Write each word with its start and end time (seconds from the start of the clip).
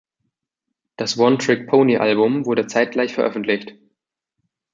Das 0.95 1.19
„One-Trick 1.19 1.67
Pony“-Album 1.69 2.47
wurde 2.47 2.65
zeitgleich 2.65 3.13
veröffentlicht. 3.13 3.75